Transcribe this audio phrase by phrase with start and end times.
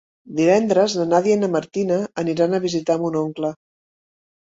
[0.37, 3.53] Divendres na Nàdia i na Martina aniran a visitar mon oncle.